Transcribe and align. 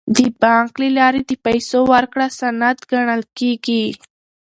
د 0.15 0.17
بانک 0.41 0.71
له 0.81 0.89
لارې 0.97 1.21
د 1.25 1.31
پیسو 1.45 1.79
ورکړه 1.93 2.27
سند 2.39 2.77
ګڼل 2.91 3.21
کیږي. 3.37 3.85